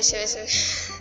[0.00, 0.92] 没事没事